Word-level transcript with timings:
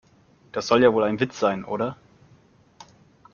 Das 0.51 0.65
soll 0.65 0.81
ja 0.81 0.91
wohl 0.93 1.03
ein 1.03 1.19
Witz 1.19 1.39
sein, 1.39 1.63
oder? 1.63 1.95